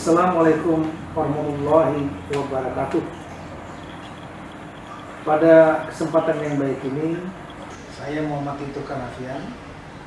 Assalamualaikum 0.00 0.88
warahmatullahi 1.12 2.08
wabarakatuh. 2.32 3.04
Pada 5.28 5.84
kesempatan 5.92 6.40
yang 6.40 6.56
baik 6.56 6.80
ini, 6.88 7.20
saya 7.92 8.24
Muhammad 8.24 8.64
Tito 8.64 8.80
Kanafian, 8.88 9.52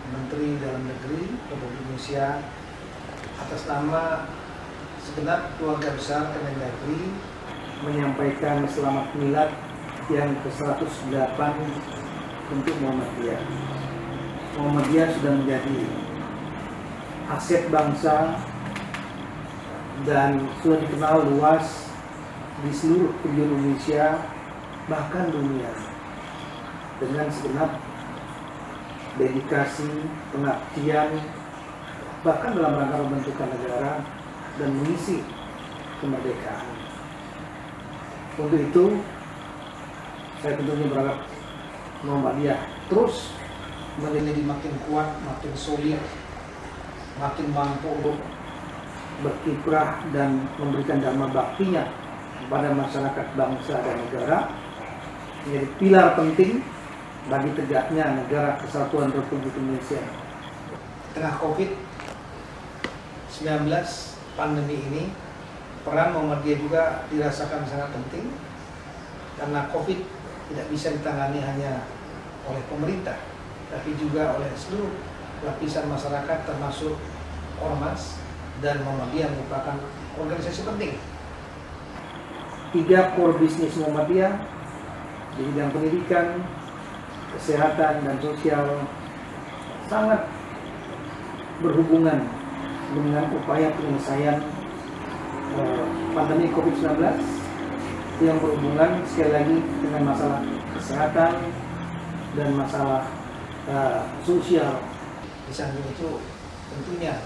Menteri 0.09 0.57
Dalam 0.57 0.89
Negeri 0.89 1.37
Republik 1.45 1.77
Indonesia, 1.85 2.41
atas 3.37 3.69
nama 3.69 4.33
segenap 4.97 5.61
keluarga 5.61 5.93
besar 5.93 6.33
Kemendagri 6.33 7.13
menyampaikan 7.85 8.65
selamat 8.65 9.13
milad 9.13 9.53
yang 10.09 10.33
ke-108 10.41 11.37
untuk 12.49 12.75
Muhammadiyah. 12.81 13.45
Muhammadiyah 14.57 15.09
sudah 15.21 15.33
menjadi 15.37 15.85
aset 17.29 17.69
bangsa 17.69 18.41
dan 20.01 20.41
sudah 20.65 20.81
dikenal 20.81 21.29
luas 21.29 21.93
di 22.65 22.71
seluruh 22.73 23.13
penjuru 23.21 23.53
Indonesia 23.53 24.17
bahkan 24.89 25.29
dunia 25.29 25.69
dengan 26.97 27.29
segenap 27.29 27.71
dedikasi, 29.21 29.89
pengabdian 30.33 31.09
bahkan 32.25 32.51
dalam 32.57 32.79
rangka 32.79 32.97
pembentukan 33.03 33.47
negara 33.53 33.93
dan 34.57 34.69
mengisi 34.79 35.21
kemerdekaan. 36.01 36.67
Untuk 38.39 38.57
itu, 38.57 38.85
saya 40.41 40.57
tentunya 40.57 40.89
berharap 40.89 41.29
Muhammadiyah 42.01 42.59
terus 42.89 43.31
menjadi 44.01 44.41
makin 44.41 44.73
kuat, 44.89 45.09
makin 45.21 45.53
solid, 45.53 46.01
makin 47.21 47.47
mampu 47.53 47.89
untuk 48.01 48.17
berkiprah 49.21 50.01
dan 50.09 50.49
memberikan 50.57 50.97
dharma 51.03 51.27
baktinya 51.29 51.85
kepada 52.43 52.73
masyarakat 52.73 53.27
bangsa 53.37 53.75
dan 53.83 53.95
negara 54.07 54.49
menjadi 55.43 55.67
pilar 55.77 56.15
penting 56.17 56.63
bagi 57.27 57.51
tegaknya 57.55 58.19
negara 58.19 58.59
kesatuan 58.59 59.11
Republik 59.11 59.55
Indonesia. 59.55 60.01
Tengah 61.13 61.37
COVID-19 61.39 63.69
pandemi 64.33 64.81
ini, 64.81 65.13
peran 65.85 66.13
Muhammadiyah 66.17 66.57
juga 66.59 67.05
dirasakan 67.07 67.69
sangat 67.69 67.93
penting 67.95 68.33
karena 69.39 69.69
COVID 69.71 69.99
tidak 70.51 70.67
bisa 70.71 70.91
ditangani 70.91 71.39
hanya 71.39 71.83
oleh 72.43 72.63
pemerintah, 72.67 73.15
tapi 73.71 73.95
juga 73.95 74.35
oleh 74.35 74.51
seluruh 74.57 74.91
lapisan 75.43 75.91
masyarakat 75.91 76.39
termasuk 76.47 76.95
ormas 77.59 78.15
dan 78.63 78.79
Muhammadiyah 78.87 79.29
merupakan 79.35 79.75
organisasi 80.15 80.63
penting. 80.63 80.95
Tiga 82.73 83.13
core 83.13 83.37
bisnis 83.37 83.75
Muhammadiyah 83.77 84.33
di 85.37 85.41
bidang 85.51 85.69
pendidikan, 85.75 86.41
kesehatan, 87.37 87.93
dan 88.07 88.15
sosial 88.23 88.87
sangat 89.91 90.25
berhubungan 91.61 92.23
dengan 92.95 93.25
upaya 93.35 93.69
penyelesaian 93.77 94.41
uh, 95.59 95.85
pandemi 96.15 96.49
COVID-19 96.49 96.97
yang 98.23 98.37
berhubungan 98.39 99.03
sekali 99.09 99.31
lagi 99.33 99.57
dengan 99.83 100.01
masalah 100.13 100.39
kesehatan 100.79 101.31
dan 102.39 102.49
masalah 102.55 103.03
uh, 103.67 104.01
sosial. 104.23 104.79
Di 105.43 105.51
samping 105.51 105.83
itu 105.91 106.23
tentunya 106.71 107.19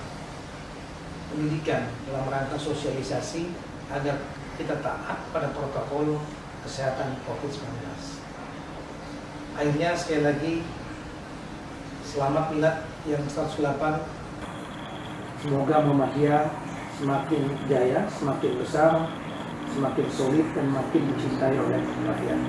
pendidikan 1.31 1.91
dalam 2.07 2.25
rangka 2.27 2.57
sosialisasi 2.59 3.51
agar 3.91 4.19
kita 4.57 4.79
taat 4.81 5.17
pada 5.31 5.53
protokol 5.53 6.19
kesehatan 6.65 7.19
COVID-19. 7.23 7.63
Akhirnya 9.57 9.89
sekali 9.97 10.21
lagi 10.21 10.53
selamat 12.05 12.45
milad 12.53 12.75
yang 13.05 13.23
108 13.25 14.17
semoga 15.43 15.75
Muhammadiyah 15.85 16.49
semakin 16.97 17.43
jaya, 17.69 18.09
semakin 18.09 18.51
besar, 18.57 19.05
semakin 19.69 20.07
solid 20.09 20.47
dan 20.57 20.65
makin 20.73 21.01
dicintai 21.13 21.53
oleh 21.53 21.81
rakyat. 21.85 22.39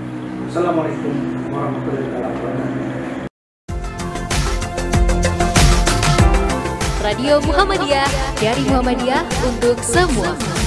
Assalamualaikum 0.49 1.15
warahmatullahi 1.53 2.09
wabarakatuh. 2.09 2.48
Radio 7.19 7.43
Muhammadiyah 7.43 8.07
dari 8.39 8.63
Muhammadiyah 8.71 9.27
untuk 9.43 9.75
semua. 9.83 10.58